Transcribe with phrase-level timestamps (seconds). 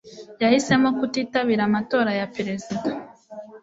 [0.41, 2.89] Yahisemo kutitabira amatora ya perezida.